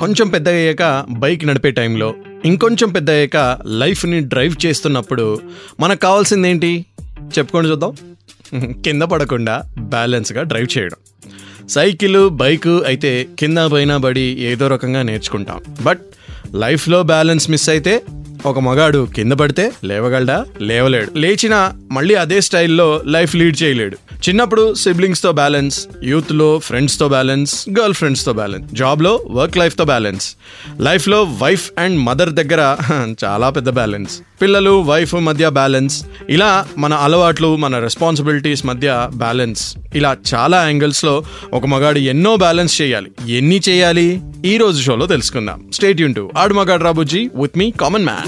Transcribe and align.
కొంచెం 0.00 0.28
పెద్ద 0.28 0.48
అయ్యాక 0.48 1.04
బైక్ 1.10 1.44
నడిపే 1.46 1.70
టైంలో 1.70 2.14
ఇంకొంచెం 2.44 2.88
పెద్ద 2.88 3.10
అయ్యాక 3.10 3.58
లైఫ్ని 3.66 4.20
డ్రైవ్ 4.20 4.66
చేస్తున్నప్పుడు 4.66 5.40
మనకు 5.80 6.00
కావాల్సింది 6.00 6.48
ఏంటి 6.48 6.86
చెప్పుకోండి 7.38 7.70
చూద్దాం. 7.70 7.92
కింద 8.84 9.02
పడకుండా 9.02 9.62
బ్యాలెన్స్గా 9.78 10.42
డ్రైవ్ 10.42 10.78
చేయడం. 10.78 10.96
సైకిల్ 11.68 12.30
బైక్ 12.30 12.68
అయితే 12.68 13.26
కింద 13.38 13.58
పైన 13.58 13.96
పడి 13.96 14.26
ఏదో 14.50 14.68
రకంగా 14.68 15.02
నేర్చుకుంటాం. 15.02 15.60
బట్ 15.82 16.00
లైఫ్లో 16.54 17.02
బ్యాలెన్స్ 17.02 17.50
మిస్ 17.50 17.68
అయితే 17.68 18.02
ఒక 18.46 18.58
మగాడు 18.58 19.08
కింద 19.14 19.32
పడితే 19.32 19.72
లేవగలడా? 19.84 20.44
లేవలేడు. 20.60 21.18
లేచినా 21.18 21.72
మళ్ళీ 21.90 22.14
అదే 22.14 22.40
స్టైల్లో 22.40 23.02
లైఫ్ 23.06 23.36
లీడ్ 23.36 23.62
చేయలేడు. 23.62 23.96
చిన్నప్పుడు 24.28 24.74
సిబ్లింగ్స్తో 24.74 25.32
బ్యాలెన్స్ 25.32 25.86
యూత్లో 26.04 26.58
ఫ్రెండ్స్తో 26.58 27.08
బ్యాలెన్స్ 27.08 27.68
గర్ల్ 27.80 27.94
ఫ్రెండ్స్తో 27.94 28.32
బ్యాలెన్స్ 28.32 28.74
జాబ్లో 28.74 29.20
వర్క్ 29.30 29.56
లైఫ్తో 29.56 29.84
బ్యాలెన్స్. 29.84 30.36
లైఫ్లో 30.80 31.22
వైఫ్ 31.22 31.70
అండ్ 31.78 32.00
మదర్ 32.00 32.30
దగ్గర 32.30 32.76
చాలా 33.24 33.50
పెద్ద 33.50 33.70
బ్యాలెన్స్. 33.70 34.20
పిల్లలు 34.42 34.82
వైఫ్ 34.82 35.14
మధ్య 35.14 35.50
బ్యాలెన్స్. 35.50 36.04
ఇలా 36.30 36.66
మన 36.78 36.94
అలవాట్లు 36.94 37.56
మన 37.56 37.78
రెస్పాన్సిబిలిటీస్ 37.78 38.66
మధ్య 38.66 39.08
బ్యాలెన్స్. 39.14 39.76
ఇలా 39.94 40.16
చాలా 40.34 40.64
యాంగిల్స్లో 40.64 41.22
ఒక 41.52 41.66
మగాడు 41.66 41.98
ఎన్నో 41.98 42.36
బ్యాలెన్స్ 42.36 42.82
చేయాలి. 42.82 43.36
ఎన్ని 43.36 43.60
చేయాలి? 43.68 44.20
ఈ 44.44 44.56
రోజు 44.56 44.82
షోలో 44.82 45.06
తెలుసుకుందాం. 45.06 45.68
స్టేట్ 45.72 46.00
యూన్ 46.00 46.14
టు 46.14 46.30
ఆడు 46.38 46.54
మగాడు 46.54 46.84
రాబుజీ 46.84 47.30
విత్ 47.34 47.58
మీ 47.58 47.70
కామన్ 47.70 48.04
మ్యాన్. 48.04 48.27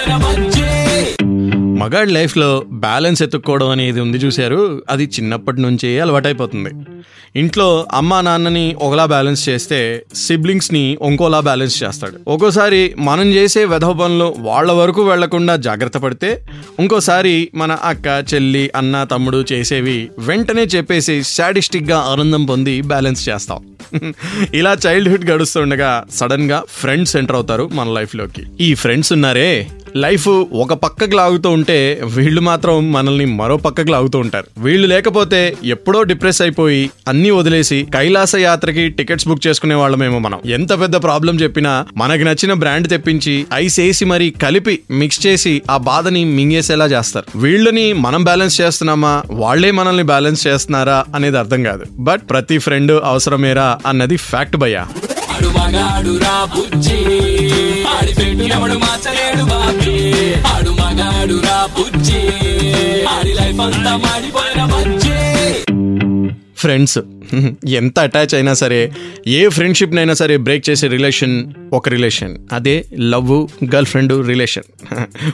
మగాడి 1.81 2.11
లైఫ్లో 2.11 2.63
బ్యాలెన్స్ 2.71 3.23
ఎత్తుక్కోవడం 3.23 3.69
అనేది 3.69 3.99
ఉంది 3.99 4.17
చూశారు. 4.17 4.83
అది 4.89 5.03
చిన్నప్పటి 5.03 5.61
నుంచే 5.61 5.99
అలవాటైపోతుంది. 5.99 6.69
ఇంట్లో 7.39 7.85
అమ్మా 7.93 8.21
నాన్నని 8.21 8.75
ఒకలా 8.81 9.05
బ్యాలెన్స్ 9.05 9.49
చేస్తే 9.49 10.05
సిబ్లింగ్స్ని 10.15 10.97
ఇంకోలా 11.05 11.39
బ్యాలెన్స్ 11.39 11.83
చేస్తాడు. 11.83 12.13
ఒక్కోసారి 12.27 12.93
మనం 12.97 13.31
చేసే 13.33 13.65
వెధవ 13.65 13.93
పనులు 13.93 14.35
వాళ్ళ 14.39 14.71
వరకు 14.71 15.01
వెళ్ళకుండా 15.09 15.55
జాగ్రత్త 15.55 15.97
పడితే 15.97 16.45
ఇంకోసారి 16.79 17.49
మన 17.55 17.71
అక్క 17.71 18.25
చెల్లి 18.33 18.71
అన్న 18.75 19.03
తమ్ముడు 19.03 19.45
చేసేవి 19.51 20.09
వెంటనే 20.19 20.63
చెప్పేసి 20.63 21.23
సాడిస్టిక్గా 21.23 21.97
ఆనందం 21.97 22.45
పొంది 22.45 22.81
బ్యాలెన్స్ 22.81 23.29
చేస్తాం. 23.29 23.59
ఇలా 24.53 24.77
చైల్డ్హుడ్ 24.87 25.25
గడుస్తుండగా 25.25 26.05
సడన్గా 26.15 26.63
ఫ్రెండ్స్ 26.69 27.15
ఎంటర్ 27.15 27.35
అవుతారు 27.35 27.69
మన 27.73 27.89
లైఫ్లోకి. 27.89 28.43
ఈ 28.59 28.73
ఫ్రెండ్స్ 28.73 29.13
ఉన్నారే 29.13 29.67
లైఫ్ 29.95 30.27
ఒక 30.53 30.73
పక్కకు 30.73 31.15
లాగుతూ 31.15 31.49
ఉంటే 31.49 31.70
వీళ్ళు 32.03 32.41
మాత్రం 32.41 32.91
మనల్ని 32.91 33.25
మరో 33.25 33.57
పక్కకు 33.57 33.91
లాగుతూ 33.91 34.19
ఉంటారు. 34.19 34.45
వీళ్ళు 34.57 34.87
లేకపోతే 34.87 35.55
ఎప్పుడో 35.63 36.03
డిప్రెస్ 36.03 36.41
అయిపోయి 36.41 36.89
అన్ని 37.07 37.31
వదిలేసి 37.31 37.87
కైలాస 37.93 38.35
యాత్రకి 38.35 38.89
టికెట్స్ 38.89 39.27
బుక్ 39.27 39.47
చేసుకునే 39.47 39.75
వాళ్ళమేమో 39.75 40.19
మనం. 40.19 40.39
ఎంత 40.45 40.81
పెద్ద 40.81 40.95
ప్రాబ్లం 40.95 41.35
చెప్పినా 41.35 41.85
మనకి 41.97 42.23
నచ్చిన 42.23 42.53
బ్రాండ్ 42.53 42.89
తెప్పించి 42.89 43.45
ఐస్ 43.53 43.79
వేసి 43.79 44.05
మరి 44.05 44.33
కలిపి 44.43 44.79
మిక్స్ 44.91 45.27
చేసి 45.27 45.61
ఆ 45.71 45.77
బాధని 45.77 46.25
మింగేసేలా 46.25 46.85
చేస్తారు. 46.85 47.37
వీళ్ళని 47.37 47.93
మనం 47.93 48.23
బ్యాలెన్స్ 48.23 48.61
చేస్తున్నామా? 48.61 49.23
వాళ్ళే 49.31 49.71
మనల్ని 49.71 50.03
బ్యాలెన్స్ 50.03 50.47
చేస్తున్నారా 50.47 51.05
అనేది 51.15 51.37
అర్థం 51.37 51.63
కాదు. 51.63 51.83
బట్ 51.99 52.21
ప్రతి 52.29 52.57
ఫ్రెండ్ 52.57 53.01
అవసరమేరా 53.03 53.77
అన్నది 53.87 54.17
ఫ్యాక్ట్ 54.17 54.57
భయ్యా. 54.57 54.81
ఆడు 55.33 55.49
మగాడు 55.49 56.17
రా 56.23 56.47
బుజ్జి. 56.55 56.97
ఆడి 57.83 58.13
పెట్టు 58.13 58.57
ఎవడు 58.57 58.73
మార్చలేడు 58.73 59.43
ఫ్రెండ్స్ 66.61 66.97
ఎంత 67.79 67.99
అటాచ్ 67.99 68.33
అయినా 68.35 68.53
సరే 68.53 68.79
ఏ 69.27 69.39
ఫ్రెండ్షిప్నైనా 69.49 70.13
సరే 70.13 70.35
బ్రేక్ 70.37 70.63
చేసే 70.69 70.87
రిలేషన్ 70.87 71.35
ఒక 71.73 71.89
రిలేషన్ 71.89 72.33
అదే 72.51 72.75
లవ్ 73.13 73.31
గర్ల్ 73.65 73.85
ఫ్రెండ్ 73.85 74.13
రిలేషన్ 74.27 74.67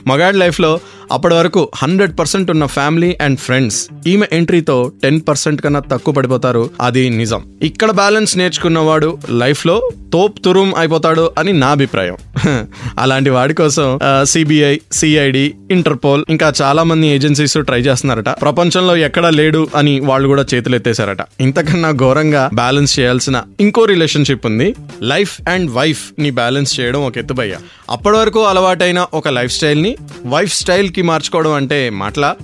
మగాడి 0.06 0.38
లైఫ్లో 0.38 0.72
అప్పటి 1.12 1.34
వరకు 1.34 1.68
హండ్రెడ్ 1.76 2.18
పర్సెంట్ 2.18 2.50
ఉన్న 2.50 2.66
ఫ్యామిలీ 2.66 3.16
అండ్ 3.22 3.38
ఫ్రెండ్స్ 3.38 3.88
ఈమె 4.06 4.26
ఎంట్రీతో 4.32 4.92
టెన్ 5.02 5.20
పర్సెంట్ 5.28 5.62
కన్నా 5.62 5.80
తక్కువ 5.80 6.14
పడిపోతారు. 6.14 6.70
అది 6.80 7.10
నిజం. 7.10 7.44
ఇక్కడ 7.62 7.90
బ్యాలెన్స్ 7.90 8.38
నేర్చుకున్నవాడు 8.38 9.18
లైఫ్లో 9.30 9.90
తోప్ 10.12 10.44
తురుం 10.44 10.74
అయిపోతాడు 10.74 11.30
అని 11.38 11.52
నా 11.52 11.68
అభిప్రాయం. 11.68 12.16
అలాంటి 12.98 13.30
వాడి 13.30 13.54
కోసం 13.54 13.98
సిబిఐ 14.22 14.78
సిఐడి 14.92 15.54
ఇంటర్పోల్ 15.70 16.24
ఇంకా 16.28 16.52
చాలా 16.62 16.82
మంది 16.82 17.06
ఏజెన్సీస్ 17.06 17.54
ట్రై 17.60 17.80
చేస్తున్నారట. 17.80 18.28
ప్రపంచంలో 18.28 18.96
ఎక్కడా 18.96 19.30
లేడు 19.30 19.68
అని 19.76 20.00
వాళ్ళు 20.00 20.28
కూడా 20.28 20.46
చేతులెత్తేశారట. 20.54 21.18
ఇంతకన్నా 21.40 21.90
ఘోరంగా 21.90 22.50
బ్యాలెన్స్ 22.54 23.00
చేయాల్సిన 23.00 23.42
ఇంకో 23.60 23.84
రిలేషన్షిప్ 23.84 24.46
ఉంది. 24.46 24.74
లైఫ్ 25.02 25.38
అండ్ 25.48 25.70
వైఫ్ని 25.70 26.30
బ్యాలెన్స్ 26.30 26.80
చేయడం 26.80 27.06
ఒక 27.06 27.18
ఎత్తుబయ్య 27.18 27.56
అప్పటి 27.90 28.16
వరకు 28.16 28.44
అలవాటైన 28.44 29.06
ఒక 29.14 29.28
లైఫ్ 29.28 29.52
స్టైల్ని 29.52 29.96
వైఫ్ 30.26 30.54
స్టైల్ 30.54 30.90
పిల్లికి 30.98 31.12
మార్చుకోవడం 31.12 31.52
అంటే 31.52 31.90
మాటలా? 31.90 32.36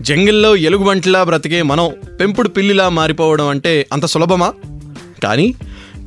జంగిల్లో 0.00 0.56
ఎలుగుబంటిలా 0.56 1.24
బ్రతికే 1.24 1.62
మనం 1.62 1.90
పెంపుడు 2.20 2.48
పిల్లిలా 2.48 2.88
మారిపోవడం 2.88 3.48
అంటే 3.48 3.86
అంత 3.92 4.06
సులభమా? 4.06 4.52
కానీ 5.22 5.54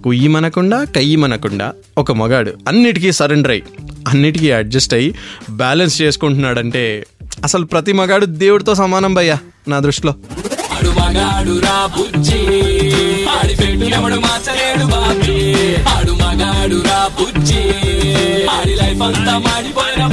కుయ్యి 0.03 0.27
మనకుండా 0.27 0.83
కయ్యి 0.83 1.15
మనకుండా 1.15 1.73
ఒక 1.97 2.11
మగాడు 2.11 2.53
అన్నిటికీ 2.67 3.11
సరెండర్ 3.11 3.51
అయ్యి 3.51 3.63
అన్నిటికీ 4.07 4.51
అడ్జస్ట్ 4.51 4.93
అయ్యి 4.93 5.15
బ్యాలెన్స్ 5.49 6.01
చేసుకుంటున్నాడంటే 6.01 7.05
అసలు 7.43 7.65
ప్రతి 7.65 7.93
మగాడు 7.93 8.25
దేవుడితో 8.25 8.75
సమానం 8.75 9.13
భయ్యా 9.13 9.37
నా 9.67 9.79
దృష్టిలో. 9.79 10.13
ఆడి 18.53 18.75
లైఫ్ 18.75 19.01
అంతా 19.01 19.37
మాడిపోయిన 19.37 20.03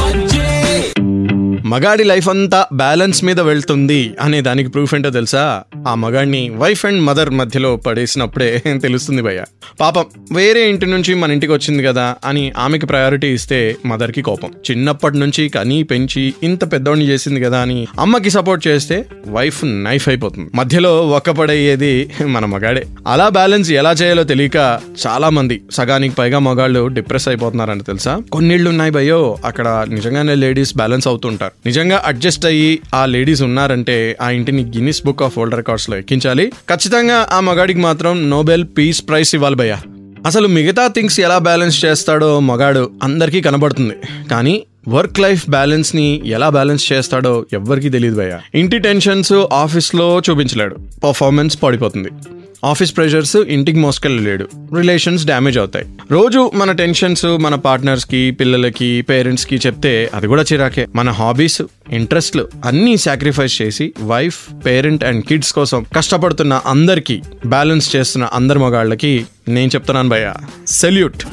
మగాడి 1.71 2.05
లైఫ్ 2.05 2.29
అంతా 2.29 2.67
బ్యాలెన్స్ 2.73 3.25
మీద 3.25 3.41
వెళ్తుంది 3.41 4.15
అనే 4.21 4.41
దానికి 4.41 4.71
ప్రూఫ్ 4.71 4.95
ఏంటో 4.95 5.11
తెలుసా? 5.11 5.63
ఆ 5.89 5.95
మగాడిని 5.95 6.51
వైఫ్ 6.51 6.87
అండ్ 6.87 7.03
మదర్ 7.03 7.31
మధ్యలో 7.31 7.77
పడేసినప్పుడే 7.77 8.63
తెలుస్తుంది 8.79 9.23
భయ్య. 9.23 9.45
పాపం 9.81 10.05
వేరే 10.33 10.69
ఇంటి 10.69 10.87
నుంచి 10.87 11.15
మన 11.15 11.31
ఇంటికి 11.31 11.53
వచ్చింది 11.53 11.83
కదా 11.83 12.17
అని 12.25 12.53
ఆమెకి 12.59 12.87
ప్రయారిటీ 12.87 13.27
ఇస్తే 13.27 13.77
మదర్కి 13.87 14.23
కోపం. 14.23 14.51
చిన్నప్పటి 14.71 15.19
నుంచి 15.19 15.49
కనీ 15.49 15.83
పెంచి 15.83 16.35
ఇంత 16.43 16.73
పెద్దోడిని 16.73 17.09
చేసింది 17.09 17.41
కదా 17.41 17.61
అని 17.61 17.87
అమ్మకి 18.01 18.31
సపోర్ట్ 18.31 18.67
చేస్తే 18.69 19.07
వైఫ్ 19.29 19.65
నైఫ్ 19.65 20.09
అయిపోతుంది. 20.09 20.51
మధ్యలో 20.55 21.09
ఒక్కపడయ్యేది 21.09 22.11
మన 22.27 22.45
మగాడే. 22.45 22.87
అలా 23.07 23.29
బ్యాలెన్స్ 23.29 23.71
ఎలా 23.71 23.93
చేయాలో 23.93 24.25
తెలియక 24.25 24.81
చాలా 25.07 25.31
మంది 25.31 25.63
సగానికి 25.71 26.15
పైగా 26.15 26.39
మగాళ్ళు 26.39 26.87
డిప్రెస్ 26.87 27.29
అయిపోతున్నారంట 27.29 27.83
తెలుసా? 27.83 28.23
కొన్నిళ్ళు 28.33 28.71
ఉన్నాయి 28.71 28.93
భయ్యో 28.93 29.37
అక్కడ 29.45 29.87
నిజంగానే 29.89 30.35
లేడీస్ 30.35 30.77
బ్యాలెన్స్ 30.77 31.09
అవుతుంటారు. 31.09 31.60
నిజంగా 31.67 32.03
అడ్జస్ట్ 32.07 32.47
అయ్యి 32.47 32.81
ఆ 32.95 33.07
లేడీస్ 33.07 33.43
ఉన్నారంటే 33.43 34.17
ఆ 34.23 34.31
ఇంటిని 34.31 34.63
గిన్నిస్ 34.63 35.07
బుక్ 35.07 35.23
ఆఫ్ 35.23 35.39
వరల్డ్ 35.39 35.57
రికార్డ్స్లో 35.57 35.97
ఎక్కించాలి. 35.97 36.53
ఖచ్చితంగా 36.71 37.29
ఆ 37.33 37.41
మగాడికి 37.41 37.79
మాత్రం 37.79 38.31
నోబెల్ 38.31 38.65
పీస్ 38.79 39.09
ప్రైజ్ 39.09 39.35
ఇవ్వాలి 39.35 39.57
భయ్య. 39.57 39.77
అసలు 40.27 40.49
మిగతా 40.49 40.87
థింగ్స్ 40.87 41.21
ఎలా 41.21 41.39
బ్యాలెన్స్ 41.39 41.85
చేస్తాడో 41.85 42.41
మగాడు 42.41 42.91
అందరికీ 43.03 43.41
కనబడుతుంది. 43.41 43.95
కానీ 44.31 44.63
వర్క్ 44.89 45.21
లైఫ్ 45.21 45.51
బ్యాలెన్స్ని 45.51 46.23
ఎలా 46.25 46.49
బ్యాలెన్స్ 46.49 46.93
చేస్తాడో 46.93 47.47
ఎవ్వరికి 47.53 47.91
తెలియదు 47.91 48.17
భయ్య. 48.17 48.39
ఇంటి 48.55 48.79
టెన్షన్స్ 48.79 49.33
ఆఫీస్లో 49.53 50.23
చూపించలేడు. 50.31 50.77
పర్ఫార్మెన్స్ 51.05 51.63
పడిపోతుంది. 51.63 52.09
ఆఫీస్ 52.65 52.97
ప్రెషర్స్ 52.97 53.37
ఇంటికి 53.37 53.79
మోసుకెళ్ళలేడు 53.79 54.49
రిలేషన్స్ 54.75 55.25
డ్యామేజ్ 55.25 55.59
అవుతాయి. 55.59 55.85
రోజు 56.11 56.51
మన 56.55 56.73
టెన్షన్స్ 56.73 57.25
మన 57.25 57.55
పార్ట్నర్స్కి 57.55 58.31
పిల్లలకి 58.31 59.03
పేరెంట్స్కి 59.03 59.57
చెప్తే 59.57 60.11
అది 60.15 60.27
కూడా 60.27 60.43
చిరాకే. 60.43 60.87
మన 60.95 61.11
హాబీస్ 61.11 61.63
ఇంట్రెస్ట్లు 61.91 62.49
అన్నీ 62.65 62.97
సాక్రిఫైస్ 62.97 63.63
చేసి 63.63 63.93
వైఫ్ 64.07 64.39
పేరెంట్ 64.67 65.05
అండ్ 65.05 65.25
కిడ్స్ 65.25 65.53
కోసం 65.53 65.87
కష్టపడుతున్న 65.97 66.61
అందరికీ 66.67 67.23
బ్యాలెన్స్ 67.47 67.97
చేస్తున్న 67.97 68.29
అందరి 68.33 68.59
మగాళ్ళకి 68.59 69.27
నేను 69.49 69.71
చెప్తున్నాను 69.75 70.09
భయ్య. 70.09 70.33
సెల్యూట్. 70.67 71.25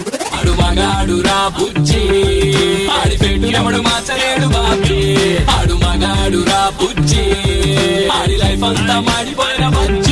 ఆడి 8.12 8.36
లైఫ్ 8.36 8.64
అంతా 8.64 9.00
మాడిపోయిన 9.00 10.06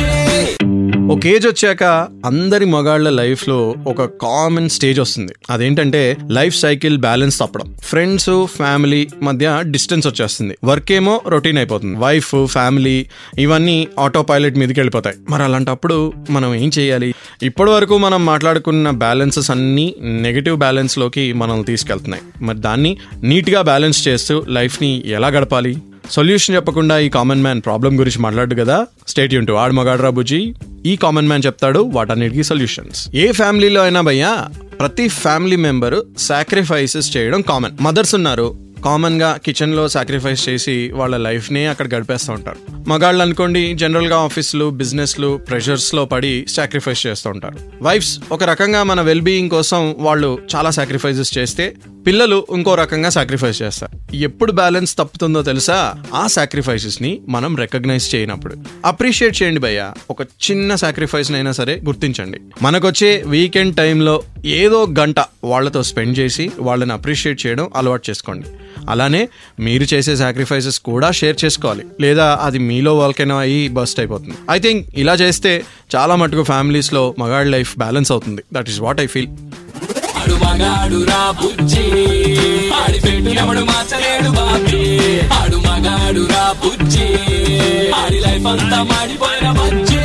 ఒక 1.10 1.26
ఏజ్ 1.26 1.46
వచ్చాక 1.46 1.82
అందరి 2.24 2.64
మగాళ్ళ 2.64 3.08
లైఫ్లో 3.08 3.74
ఒక 3.86 4.04
కామన్ 4.04 4.68
స్టేజ్ 4.68 5.00
వస్తుంది. 5.00 5.32
అదేంటంటే 5.50 6.16
లైఫ్ 6.30 6.56
సైకిల్ 6.56 6.98
బ్యాలెన్స్ 6.98 7.38
తప్పడం. 7.38 7.74
ఫ్రెండ్స్ 7.82 8.46
ఫ్యామిలీ 8.46 9.08
మధ్య 9.22 9.58
డిస్టెన్స్ 9.60 10.06
వచ్చేస్తుంది. 10.06 10.54
వర్క్ 10.64 10.92
ఏమో 10.92 11.20
రొటీన్ 11.28 11.58
అయిపోతుంది. 11.58 11.98
వైఫ్ 11.98 12.34
ఫ్యామిలీ 12.44 13.06
ఇవన్నీ 13.38 13.88
ఆటో 13.98 14.22
పైలట్ 14.22 14.56
మీదకి 14.56 14.80
వెళ్ళిపోతాయి. 14.80 15.16
మరి 15.30 15.42
అలాంటప్పుడు 15.42 16.12
మనం 16.30 16.54
ఏం 16.54 16.70
చేయాలి? 16.78 17.14
ఇప్పటి 17.42 17.70
వరకు 17.70 17.98
మనం 17.98 18.26
మాట్లాడుకున్న 18.26 18.90
బ్యాలెన్సెస్ 18.90 19.50
అన్ని 19.50 19.94
నెగటివ్ 20.02 20.58
బ్యాలెన్స్లోకి 20.58 21.32
మనల్ని 21.32 21.64
తీసుకెళ్తున్నాయి. 21.64 22.22
మరి 22.44 22.58
దాన్ని 22.58 22.98
నీట్గా 23.22 23.62
బ్యాలెన్స్ 23.62 24.08
చేస్తూ 24.08 24.44
లైఫ్ని 24.48 25.02
ఎలా 25.06 25.28
గడపాలి? 25.28 25.76
సొల్యూషన్ 26.10 26.56
చెప్పకుండా 26.56 26.98
ఈ 26.98 27.08
కామన్ 27.08 27.42
మ్యాన్ 27.42 27.62
ప్రాబ్లం 27.64 27.98
గురించి 28.00 28.18
మాట్లాడు 28.18 28.54
కదా. 28.54 28.86
స్టేట్ 29.08 29.34
యూన్ 29.34 29.46
టు 29.46 29.52
ఆడు 29.52 29.72
మగాడ్రా 29.72 30.10
బుజీ 30.10 30.54
ఈ 30.86 30.96
కామన్ 30.96 31.26
మ్యాన్ 31.26 31.42
చెప్తాడు 31.46 31.78
వాటన్నిటికీ 31.78 32.42
సొల్యూషన్స్. 32.42 33.08
ఏ 33.14 33.32
ఫ్యామిలీలో 33.32 33.82
అయినా 33.82 34.00
భయ్యా 34.00 34.46
ప్రతి 34.80 35.08
ఫ్యామిలీ 35.08 35.56
మెంబర్ 35.56 35.94
సాక్రిఫైసెస్ 36.18 37.16
చేయడం 37.16 37.40
కామన్. 37.40 37.72
మదర్స్ 37.80 38.14
ఉన్నారు 38.14 38.66
కామన్గా 38.84 39.38
కిచెన్లో 39.44 39.88
సాక్రిఫైస్ 39.88 40.48
చేసి 40.48 40.92
వాళ్ళ 40.94 41.16
లైఫ్ని 41.16 41.66
అక్కడ 41.66 41.94
గడిపేస్తూ 41.94 42.32
ఉంటారు. 42.32 42.88
మగాళ్ళు 42.88 43.22
అనుకోండి 43.22 43.74
జనరల్గా 43.74 44.16
ఆఫీసులు 44.16 44.70
బిజినెస్లు 44.70 45.40
ప్రెషర్స్లో 45.48 46.04
పడి 46.04 46.46
సాక్రిఫైస్ 46.48 47.06
చేస్తూ 47.06 47.30
ఉంటారు. 47.30 47.58
వైఫ్స్ 47.82 48.18
ఒక 48.32 48.44
రకంగా 48.44 48.82
మన 48.82 49.00
వెల్ 49.00 49.20
బీయింగ్ 49.20 49.50
కోసం 49.50 49.94
వాళ్ళు 49.98 50.38
చాలా 50.56 50.70
సాక్రిఫైజెస్ 50.70 51.38
చేస్తే 51.38 51.74
పిల్లలు 52.06 52.46
ఇంకో 52.50 52.74
రకంగా 52.74 53.08
సాక్రిఫైస్ 53.08 53.62
చేస్తారు. 53.62 54.16
ఎప్పుడు 54.16 54.52
బ్యాలెన్స్ 54.52 54.98
తప్పుతుందో 54.98 55.42
తెలుసా? 55.42 55.94
ఆ 56.14 56.26
సాక్రిఫైసెస్ని 56.26 57.20
మనం 57.28 57.56
రికగ్నైజ్ 57.56 58.14
చేయనప్పుడు. 58.14 58.56
అప్రిషియేట్ 58.84 59.42
చేయండి 59.42 59.60
భయ్య. 59.60 59.92
ఒక 60.10 60.22
చిన్న 60.22 60.74
సాక్రిఫైస్ 60.74 61.32
అయినా 61.32 61.52
సరే 61.52 61.82
గుర్తించండి. 61.86 62.40
మనకొచ్చే 62.62 63.22
వీకెండ్ 63.26 63.76
టైంలో 63.76 64.22
ఏదో 64.44 64.86
గంట 64.98 65.16
వాళ్ళతో 65.44 65.82
స్పెండ్ 65.82 66.18
చేసి 66.18 66.52
వాళ్ళని 66.58 66.92
అప్రిషియేట్ 66.92 67.46
చేయడం 67.46 67.70
అలవాటు 67.76 68.10
చేసుకోండి. 68.10 68.46
అలానే 68.88 69.28
మీరు 69.60 69.94
చేసే 69.94 70.16
సాక్రిఫైసెస్ 70.16 70.80
కూడా 70.80 71.10
షేర్ 71.10 71.44
చేసుకోవాలి. 71.44 71.84
లేదా 72.00 72.38
అది 72.42 72.58
మీలో 72.58 72.98
వాళ్ళకైనా 72.98 73.36
అయ్యి 73.36 73.68
బస్ట్ 73.68 74.00
అయిపోతుంది. 74.00 74.34
ఐ 74.50 74.58
థింక్ 74.58 74.86
ఇలా 74.96 75.14
చేస్తే 75.14 75.64
చాలా 75.96 76.16
మటుకు 76.16 76.42
ఫ్యామిలీస్లో 76.42 77.14
మగాడి 77.18 77.48
లైఫ్ 77.48 77.78
బ్యాలెన్స్ 77.78 78.12
అవుతుంది. 78.12 78.42
That 78.52 78.70
is 78.70 78.80
what 78.80 79.00
I 79.00 79.06
feel 79.06 79.28
ఆడు 80.26 80.34
మగాడు 80.34 81.04
రా 81.04 81.30
బుజ్జి. 81.30 81.84
ఆడి 82.70 83.00
పెట్టు 83.00 83.28
ఎవడు 83.28 83.60
మార్చలేడు 83.60 84.30
బాబీ. 84.30 85.20
ఆడు 85.20 85.56
మగాడు 85.56 86.20
రా 86.32 86.54
బుజ్జి. 86.64 87.14
ఆడి 87.90 88.20
లైఫ్ 88.20 88.46
అంతా 88.46 88.82
మాడిపోయిన 88.82 89.50
బుజ్జి. 89.50 90.02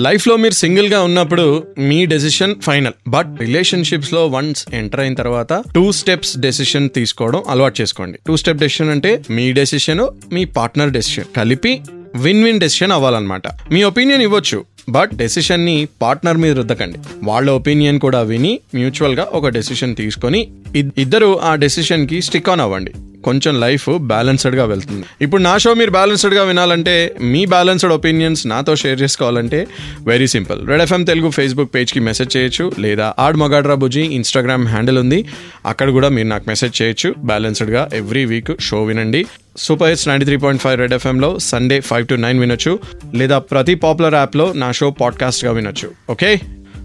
లైఫ్లో 0.00 0.36
మీరు 0.36 0.54
సింగిల్గా 0.54 1.02
ఉన్నప్పుడు 1.02 1.64
మీ 1.78 2.06
డెసిషన్ 2.06 2.54
ఫైనల్. 2.60 2.92
బట్ 3.08 3.40
రిలేషన్షిప్స్లో 3.40 4.26
వన్స్ 4.26 4.66
ఎంటర్ 4.72 5.00
అయిన 5.00 5.14
తర్వాత 5.14 5.62
టూ 5.74 5.92
స్టెప్స్ 5.92 6.38
డెసిషన్ 6.38 6.90
తీసుకోవడం 6.90 7.42
అలవాటు 7.48 7.82
చేసుకోండి. 7.82 8.18
టూ 8.26 8.36
స్టెప్ 8.36 8.58
డెసిషన్ 8.58 8.90
అంటే 8.90 9.22
మీ 9.30 9.52
డెసిషన్ 9.52 10.06
మీ 10.32 10.44
పార్ట్నర్ 10.44 10.90
డెసిషన్ 10.90 11.24
కలిపి 11.36 11.80
విన్ 12.14 12.44
విన్ 12.44 12.60
డెసిషన్ 12.60 12.92
అవ్వాలన్నమాట. 12.92 13.42
మీ 13.72 13.82
ఒపీనియన్ 13.82 14.22
ఇవ్వచ్చు. 14.22 14.64
బట్ 14.88 15.10
డెసిషన్ని 15.14 15.88
పార్ట్నర్ 16.02 16.36
మీద 16.36 16.56
రుద్దకండి. 16.56 16.98
వాళ్ళ 17.24 17.50
ఒపీనియన్ 17.50 18.00
కూడా 18.00 18.20
విని 18.20 18.60
మ్యూచువల్గా 18.74 19.26
ఒక 19.32 19.48
డెసిషన్ 19.48 19.96
తీసుకొని 19.96 20.48
ఇద్దరు 20.76 21.40
ఆ 21.40 21.54
డెసిషన్కి 21.54 22.22
స్టిక్ 22.22 22.48
ఆన్ 22.48 22.60
అవ్వండి. 22.60 22.92
కొంచెం 23.24 23.60
లైఫ్ 23.60 23.98
బ్యాలెన్స్డ్గా 23.98 24.64
వెళ్తుంది. 24.64 25.04
ఇప్పుడు 25.20 25.42
నా 25.42 25.58
షో 25.58 25.74
మీరు 25.74 25.90
బ్యాలెన్స్డ్గా 25.90 26.42
వినాలంటే 26.42 27.16
మీ 27.20 27.46
బ్యాలెన్స్డ్ 27.46 27.92
ఒపీనియన్స్ 27.92 28.46
నాతో 28.46 28.76
షేర్ 28.76 29.02
చేసుకోవాలంటే 29.02 29.66
very 30.06 30.26
simple. 30.26 30.68
Red 30.68 30.82
FM 30.82 31.04
Telugu 31.04 31.30
Facebook 31.30 31.74
పేజ్కి 31.74 32.00
message 32.00 32.36
చేయొచ్చు 32.36 32.72
లేదా 32.78 33.14
ఆడ్ 33.18 33.36
మగాడ్రా 33.36 33.74
బుజీ 33.74 34.00
ఇన్స్టాగ్రామ్ 34.00 34.66
హ్యాండిల్ 34.66 34.98
ఉంది. 34.98 35.24
అక్కడ 35.66 35.90
కూడా 35.90 36.08
మీరు 36.08 36.28
నాకు 36.28 36.44
మెసేజ్ 36.48 36.82
చేయొచ్చు. 36.82 37.14
బ్యాలెన్స్డ్గా 37.18 37.88
ఎవ్రీ 37.92 38.24
వీక్ 38.24 38.60
షో 38.60 38.84
వినండి. 38.84 39.26
Super 39.58 39.88
hits 39.88 40.08
ninety 40.08 40.24
three 40.24 40.36
point 40.36 40.62
five 40.62 40.78
red 40.78 40.94
ఎఫ్ఎంలో 40.94 41.38
Sunday 41.38 41.80
five 41.80 42.06
to 42.06 42.14
nine 42.14 42.40
వినొచ్చు. 42.40 42.78
లేదా 43.14 43.38
ప్రతి 43.38 43.74
పాపులర్ 43.74 44.14
యాప్లో 44.14 44.52
నా 44.52 44.72
షో 44.76 44.90
పాడ్కాస్ట్గా 44.90 45.52
వినొచ్చు. 45.52 45.88
Okay 46.10 46.30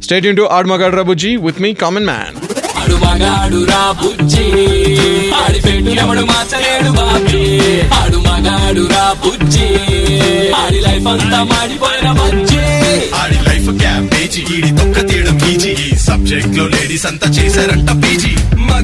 state 0.03 0.25
into 0.25 0.43
add 0.45 0.67
మగాడ్రా 0.67 1.01
బుజీ 1.01 1.35
with 1.35 1.61
me 1.61 1.73
common 1.73 2.05
man 2.05 2.35
రా 3.69 3.83
బుజ్జి. 3.91 4.45
రా 8.93 9.15
బుజ్జి. 9.25 9.67
ఆడి 10.51 10.79
లైఫ్ 10.79 11.07
అంతా 11.07 11.39
మాడిపోయిన 11.43 12.07
బజ్జి. 12.11 12.63
ఆడి 13.15 13.38
లైఫ్ 13.49 13.69
క్యాబేజీ 13.79 14.41
ఈడి 14.55 14.71
తొక్క 14.79 14.97
తీయడం 15.09 15.38
ఈజీ. 15.49 15.69
ఈ 15.69 15.95
సబ్జెక్ట్లో 15.95 16.67
లేడీస్ 16.67 17.05
అంతా 17.05 17.27
చేశారంట 17.29 17.89
పీజీ. 17.91 18.33